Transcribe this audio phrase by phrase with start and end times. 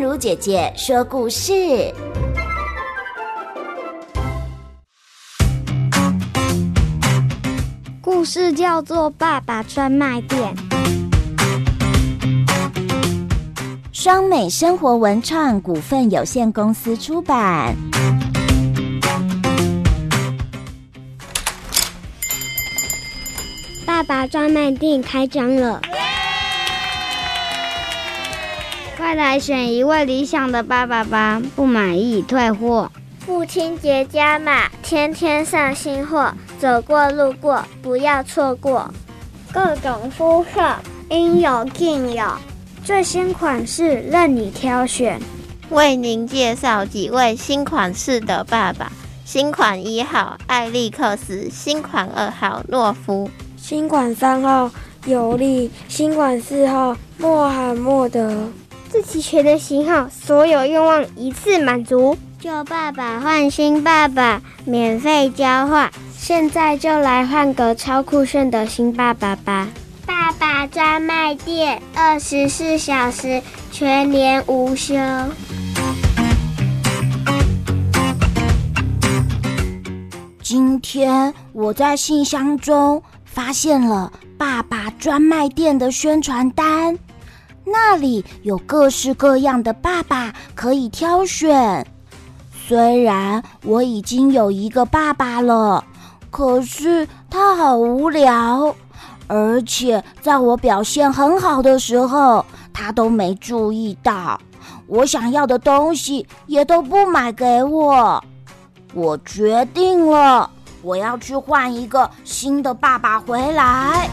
[0.00, 1.52] 如姐姐说故事。
[8.00, 10.54] 故事叫做《爸爸专卖店》，
[13.92, 17.76] 双美生活文创股份有限公司出版。
[23.84, 25.78] 爸爸专卖店开张了。
[29.00, 31.40] 快来选一位理想的爸爸吧！
[31.56, 32.92] 不满意退货。
[33.20, 38.92] 父亲节加码，天天上新货，走过路过不要错过。
[39.50, 40.76] 各种肤色
[41.08, 42.26] 应有尽有，
[42.84, 45.18] 最新款式任你挑选。
[45.70, 48.92] 为您介绍几位新款式的爸爸：
[49.24, 54.70] 新款一号艾利克斯，新款二号诺夫，新款三号
[55.06, 58.52] 尤利，新款四号穆罕默德。
[58.90, 62.18] 最齐全的型号，所有愿望一次满足。
[62.40, 65.88] 旧爸爸换新爸爸，免费交换。
[66.18, 69.68] 现在就来换个超酷炫的新爸爸吧！
[70.04, 74.94] 爸爸专卖店，二十四小时，全年无休。
[80.42, 86.98] 今天我在信箱中发现了爸爸专卖店的宣传单。
[87.72, 91.86] 那里有各式各样的爸爸可以挑选。
[92.52, 95.84] 虽然我已经有一个爸爸了，
[96.30, 98.74] 可是他好无聊，
[99.26, 104.40] 而且在我表现很好的时候，他都没注意到。
[104.86, 108.22] 我想要的东西也都不买给我。
[108.92, 110.50] 我决定了，
[110.82, 114.08] 我要去换一个新的爸爸回来。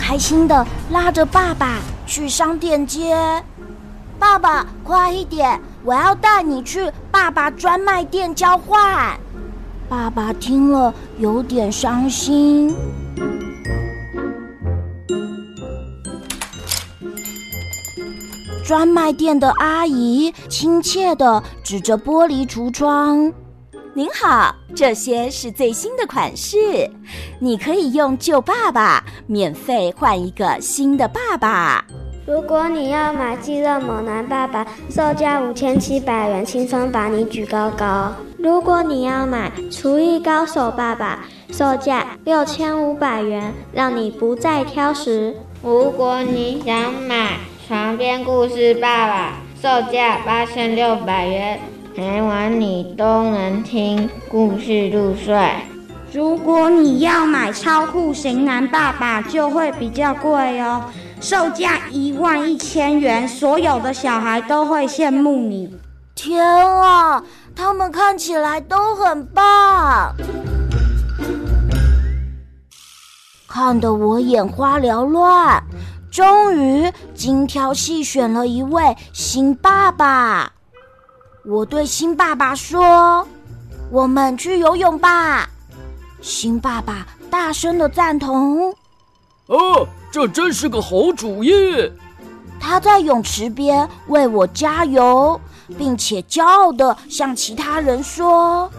[0.00, 3.14] 开心的拉着爸爸去商店街。
[4.18, 5.60] 爸爸，快一点！
[5.84, 9.18] 我要带你去爸爸专卖店交换。
[9.88, 12.74] 爸爸听了有点伤心。
[18.64, 23.32] 专卖店的阿姨亲切的指着玻璃橱窗。
[24.00, 26.56] 您好，这些是最新的款式，
[27.38, 31.84] 你可以用旧爸爸免费换一个新的爸爸。
[32.26, 38.14] 如果你要买肌肉猛男爸爸，售价五千七百元，轻松把你举高高。
[38.38, 45.36] 如果你要买厨艺高手爸爸，售价六千五百元，让你不再挑食。
[45.62, 47.36] 如果你想买
[47.68, 51.60] 床边故事爸爸，售价八千六百元。
[52.00, 55.38] 每晚你都能听故事入睡。
[56.10, 60.82] 如果你要买超酷型男爸爸，就会比较贵哦，
[61.20, 65.76] 售价一万一千元，所有的小孩都会羡慕你。
[66.14, 67.22] 天啊，
[67.54, 70.14] 他们看起来都很棒，
[73.46, 75.62] 看得我眼花缭乱。
[76.10, 80.50] 终于精挑细选了一位新爸爸。
[81.50, 83.26] 我对新爸爸说
[83.90, 85.50] ：“我们去游泳吧。”
[86.22, 88.72] 新爸爸大声的赞同
[89.50, 91.90] ：“哦，这真是个好主意！”
[92.60, 95.40] 他在泳池边为我加油，
[95.76, 98.70] 并且骄傲的向其他人说：“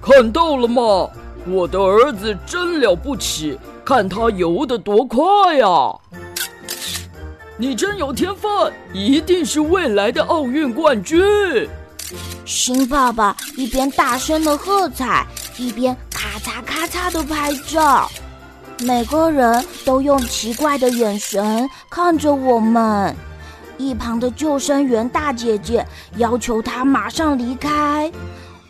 [0.00, 1.10] 看到了吗？
[1.46, 5.94] 我的儿子真了不起，看他游得多快呀！
[7.58, 8.50] 你真有天分，
[8.94, 11.20] 一定是未来的奥运冠军。”
[12.44, 15.26] 新爸爸一边大声的喝彩，
[15.58, 18.10] 一边咔嚓咔嚓的拍照。
[18.80, 23.14] 每个人都用奇怪的眼神看着我们。
[23.78, 25.86] 一旁的救生员大姐姐
[26.16, 28.10] 要求他马上离开。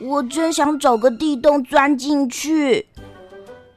[0.00, 2.86] 我真想找个地洞钻进去。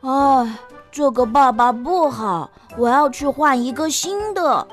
[0.01, 0.57] 唉，
[0.91, 4.67] 这个爸爸不好，我要去换一个新的。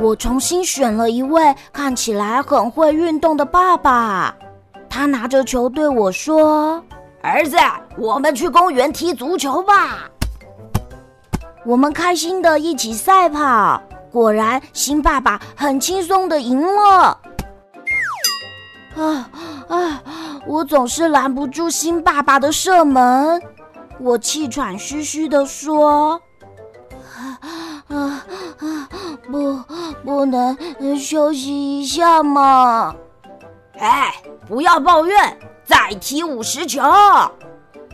[0.00, 4.34] 我重新选了一位看起来很会运动的爸爸，
[4.88, 6.82] 他拿着球对我说
[7.22, 7.56] ：“儿子，
[7.98, 10.08] 我们去公园踢足球吧。”
[11.66, 13.80] 我们开心的一起赛跑，
[14.10, 17.20] 果然新爸爸很轻松的赢了。
[18.96, 19.30] 啊
[19.68, 20.02] 啊！
[20.46, 23.40] 我总是拦不住新爸爸的射门，
[24.00, 26.20] 我气喘吁吁的说
[27.14, 27.38] ：“啊！
[30.04, 30.56] 不。”能
[30.98, 32.94] 休息一下吗？
[33.78, 34.14] 哎，
[34.46, 36.82] 不要抱怨，再踢五十球。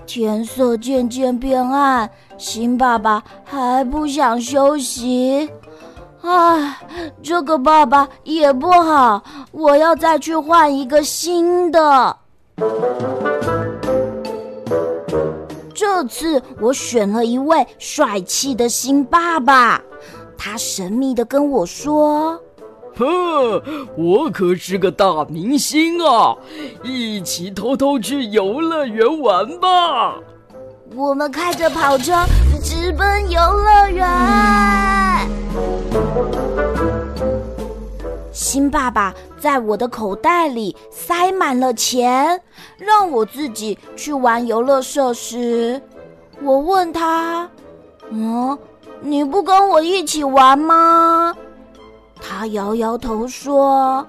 [0.06, 5.50] 天色渐渐变暗，新爸爸还不想休息。
[6.22, 6.76] 唉，
[7.22, 9.22] 这个爸爸也不好，
[9.52, 12.16] 我要再去换一个新的。
[15.72, 19.80] 这次我选了一位帅气的新爸爸，
[20.38, 22.40] 他神秘的跟我说
[22.96, 23.62] ：“哼，
[23.96, 26.36] 我可是个大明星啊，
[26.82, 30.18] 一起偷偷去游乐园玩吧。”
[30.94, 32.12] 我们开着跑车
[32.62, 35.28] 直奔游乐园。
[38.32, 42.40] 新爸爸在我的口袋里塞满了钱，
[42.78, 45.80] 让我自己去玩游乐设施。
[46.42, 47.50] 我问他
[48.10, 48.56] ：“嗯，
[49.06, 51.34] 你不跟我一起玩吗？”
[52.20, 54.04] 他摇摇头说：“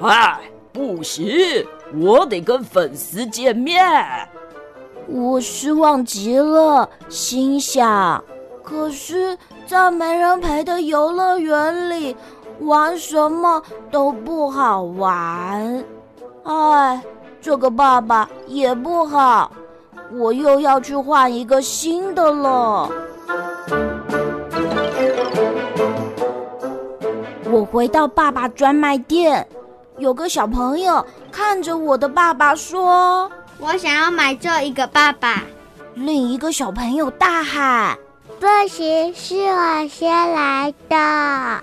[0.00, 0.40] 哎，
[0.72, 1.28] 不行，
[2.00, 3.84] 我得跟粉丝见面。”
[5.06, 8.22] 我失望极了，心想：
[8.62, 9.36] 可是，
[9.66, 12.16] 在没人陪的游乐园里，
[12.60, 15.84] 玩什么都不好玩。
[16.44, 17.02] 哎，
[17.40, 19.50] 这个爸爸也不好，
[20.12, 22.88] 我又要去换一个新的了。
[27.52, 29.46] 我回到爸爸专卖店，
[29.98, 33.30] 有个小朋友看着我的爸爸说。
[33.58, 35.42] 我想要买这一个爸爸。
[35.92, 37.94] 另一个小朋友大喊
[38.40, 41.62] ：“不行，是我先来的！”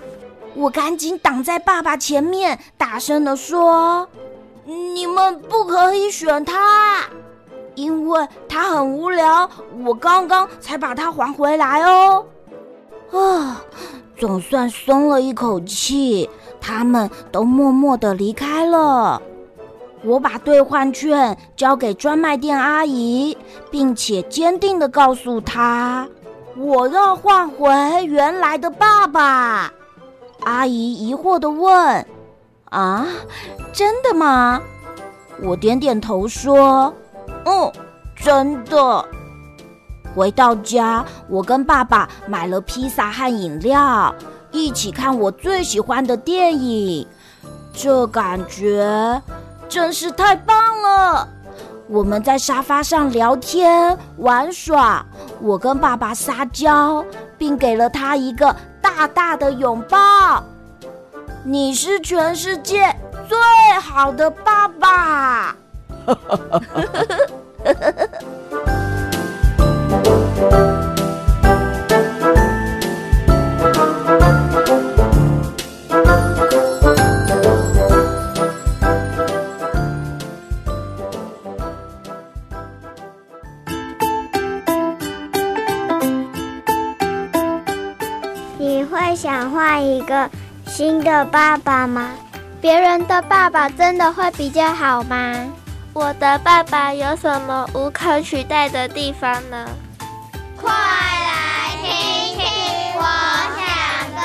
[0.54, 4.06] 我赶紧挡在爸爸前面，大声的说
[4.94, 7.00] ：“你们不可以选他，
[7.74, 9.50] 因为他很无聊。
[9.84, 12.24] 我刚刚才把他还回来哦。”
[13.10, 13.60] 啊，
[14.20, 16.28] 总算松了一口气，
[16.60, 19.20] 他们都默默地离开了。
[20.04, 23.34] 我把兑换券交给专卖店阿姨，
[23.70, 26.06] 并且坚定地告诉她
[26.54, 27.70] ：“我要换回
[28.04, 29.72] 原来的爸爸。”
[30.44, 32.06] 阿姨疑惑地问
[32.68, 33.06] ：“啊，
[33.72, 34.60] 真的吗？”
[35.42, 36.92] 我点点头说
[37.46, 37.72] ：“嗯，
[38.14, 39.02] 真的。”
[40.14, 44.14] 回到家，我跟爸爸买了披萨和饮料，
[44.50, 47.06] 一起看我最喜欢的电影。
[47.72, 49.22] 这感觉……
[49.68, 51.28] 真是太棒了！
[51.86, 55.06] 我们在沙发上聊天玩耍，
[55.40, 57.04] 我跟爸爸撒娇，
[57.38, 60.42] 并给了他一个大大的拥抱。
[61.44, 62.92] 你是全世界
[63.28, 63.38] 最
[63.80, 65.56] 好的爸爸！
[89.80, 90.28] 一个
[90.66, 92.10] 新的爸爸吗？
[92.60, 95.34] 别人的爸爸真的会比较好吗？
[95.92, 99.66] 我的爸爸有什么无可取代的地方呢？
[100.56, 102.44] 快来听听
[102.96, 103.02] 我
[103.56, 103.64] 想
[104.14, 104.22] 跟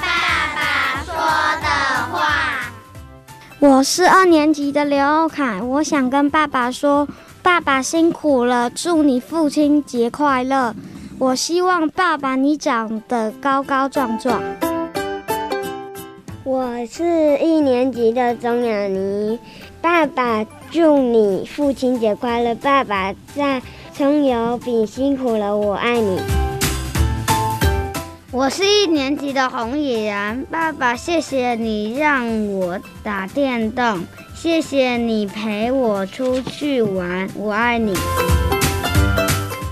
[0.00, 0.06] 爸
[0.54, 1.14] 爸说
[1.62, 1.66] 的
[2.12, 2.18] 话。
[3.58, 7.08] 我是二年级的刘欧凯，我想跟爸爸说：
[7.42, 10.74] 爸爸辛苦了，祝你父亲节快乐。
[11.18, 14.40] 我希望爸爸你长得高高壮壮。
[16.48, 19.38] 我是一年级的钟雅妮，
[19.82, 22.54] 爸爸祝你父亲节快乐。
[22.54, 23.60] 爸爸在
[23.92, 26.18] 葱油饼辛苦了，我爱你。
[28.30, 37.92] 我是一年级的洪野然，爸爸谢谢你让我打电动，谢谢你陪我出去玩，我爱你。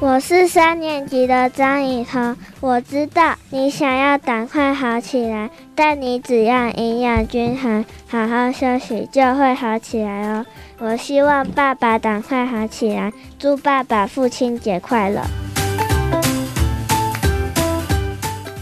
[0.09, 10.47] 我是三年级的张雨桐，我知道你想要赶快好起来，但你只要营养均衡，好好休息就会好起来哦。
[10.79, 15.23] 我希望爸爸赶快好起来，祝爸爸父亲节快乐。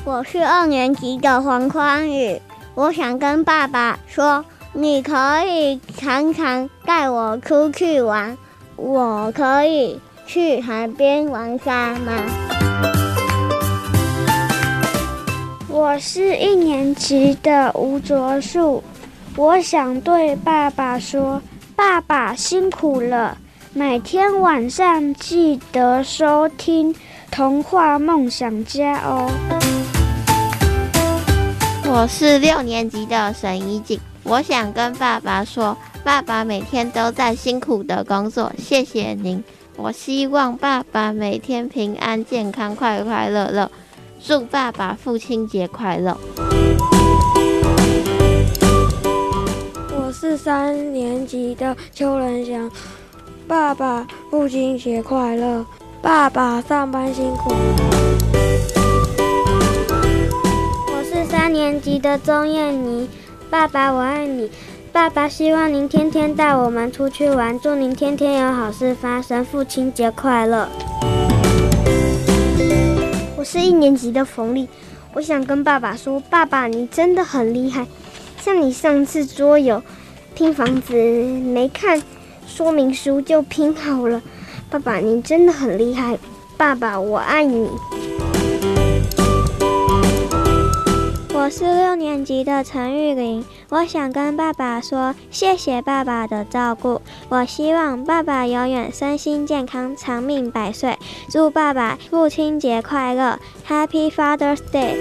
[0.06, 2.40] 我是二年级的黄宽宇，
[2.74, 8.34] 我想跟爸爸说，你可以常常带我出去玩，
[8.76, 10.00] 我可以。
[10.26, 12.12] 去海边玩沙吗？
[15.68, 18.82] 我是一年级的吴卓树，
[19.36, 21.42] 我想对爸爸说
[21.76, 23.36] ：“爸爸辛苦了，
[23.72, 26.94] 每天晚上记得收听
[27.30, 29.30] 童话梦想家哦。”
[31.86, 39.44] 我是六年级的沈怡景，我想跟爸爸说，爸爸每天都在辛苦的工作，谢谢您。
[39.76, 43.70] 我希望爸爸每天平安健康、快快乐乐。
[44.22, 46.16] 祝爸爸父亲节快乐！
[49.90, 52.70] 我是三年级的邱仁祥，
[53.48, 55.66] 爸爸父亲节快乐！
[56.00, 57.52] 爸爸上班辛苦。
[60.86, 63.08] 我是三年级的钟燕妮，
[63.50, 64.50] 爸爸我爱你。
[64.94, 70.68] 爸爸希望您天天带我们出去玩，祝您天天有好事发生，父亲节快乐！
[73.36, 74.68] 我是一年级的冯丽，
[75.12, 77.88] 我想跟爸爸说，爸爸你真的很厉害，
[78.40, 79.82] 像你上次桌游
[80.32, 82.00] 拼房子没看
[82.46, 84.22] 说明书就拼好了，
[84.70, 86.16] 爸爸你真的很厉害，
[86.56, 87.68] 爸爸我爱你。
[91.36, 97.02] 我是六年级的陈玉玲，我想跟爸爸说，谢谢爸爸的照顾。
[97.28, 100.96] 我希望爸爸永远身心健康，长命百岁。
[101.28, 103.36] 祝爸爸父亲节快乐
[103.68, 104.94] ，Happy Father's Day！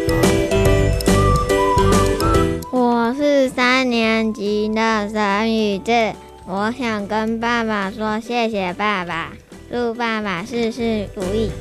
[2.71, 6.13] 我是三年级的沈宇智，
[6.47, 9.33] 我想跟爸爸说，谢谢爸爸，
[9.71, 11.51] 祝爸爸事事如意。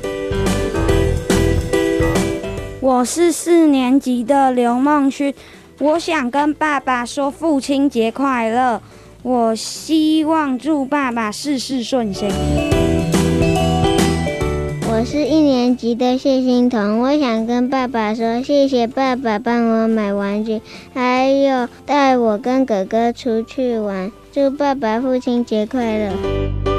[2.83, 5.33] 我是四年级的刘梦勋，
[5.79, 8.81] 我想跟爸爸说父亲节快乐。
[9.21, 12.27] 我希望祝爸爸事事顺心。
[14.91, 20.59] 我是一年级的谢欣彤，我想跟爸爸说谢谢爸爸帮我买玩具，
[20.93, 24.11] 还有带我跟哥哥出去玩。
[24.33, 26.72] 祝爸爸父亲节快乐。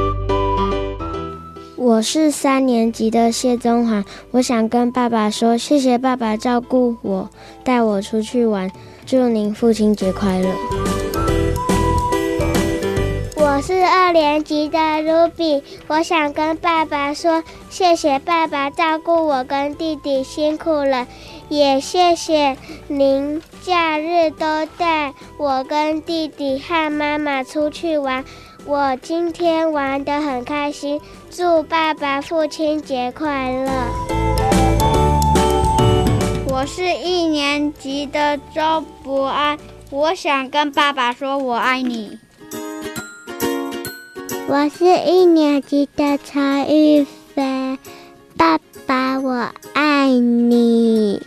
[1.84, 7.28] 我是三年级的谢宗华，我想跟爸爸说，谢谢爸爸照顾我，
[7.62, 8.72] 带我出去玩，
[9.04, 10.48] 祝您父亲节快乐。
[13.36, 21.06] 我是二年级的 Ruby，我想跟爸爸说，谢谢爸爸照顾我跟弟弟辛苦了，
[21.50, 22.56] 也谢谢
[22.88, 28.24] 您假日都带我跟弟弟和妈妈出去玩。
[28.66, 30.98] 我今天玩得很开心，
[31.36, 33.68] 祝爸爸父亲节快乐！
[36.46, 39.58] 我是一年级的周博安，
[39.90, 42.20] 我想跟爸爸说我爱你。
[44.46, 47.78] 我是一年级的曹玉飞，
[48.36, 51.20] 爸爸我爱你。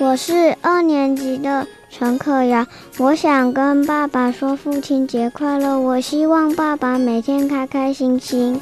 [0.00, 1.64] 我是二年级的。
[1.98, 2.66] 陈可瑶，
[2.98, 5.80] 我想跟爸爸说父亲节快乐。
[5.80, 8.60] 我希望爸爸每天开开心心。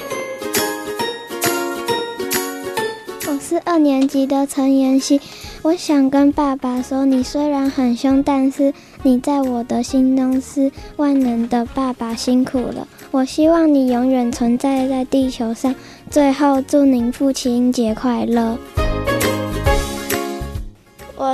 [3.27, 5.21] 我是二年级的陈妍希，
[5.63, 8.73] 我想跟爸爸说，你虽然很凶，但是
[9.03, 11.67] 你在我的心中是万能的。
[11.75, 15.75] 爸爸辛苦了，我希望你永远存在在地球上。
[16.09, 18.57] 最后，祝您父亲节快乐。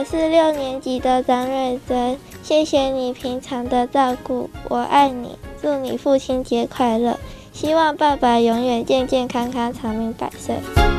[0.00, 7.18] 我是六年级的张瑞珍，谢谢你平常的照顾，我爱你，祝你父亲节快乐，
[7.52, 10.89] 希望爸爸永远健健康康，长命百岁。